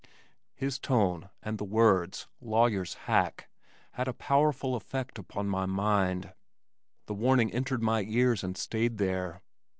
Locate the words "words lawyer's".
1.63-2.95